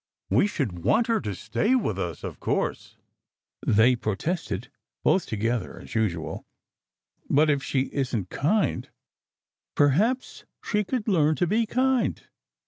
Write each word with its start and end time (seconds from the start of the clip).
"We 0.31 0.47
should 0.47 0.79
want 0.83 1.05
her 1.05 1.21
to 1.21 1.35
stay 1.35 1.75
with 1.75 1.99
us, 1.99 2.23
of 2.23 2.39
course!" 2.39 2.97
they 3.63 3.95
protested, 3.95 4.71
both 5.03 5.27
together, 5.27 5.79
as 5.79 5.93
usual. 5.93 6.43
"But, 7.29 7.51
if 7.51 7.61
she 7.61 7.81
isn 7.93 8.23
t 8.25 8.35
kind" 8.35 8.89
"Perhaps 9.75 10.43
she 10.65 10.83
could 10.83 11.07
learn 11.07 11.35
to 11.35 11.45
be 11.45 11.67
kind! 11.67 12.19